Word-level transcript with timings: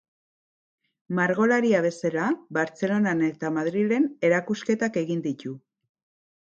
Margolaria 1.19 1.81
bezala 1.87 2.25
Bartzelonan 2.59 3.23
eta 3.31 3.55
Madrilen 3.61 4.13
erakusketak 4.31 5.01
egin 5.07 5.27
ditu. 5.29 5.59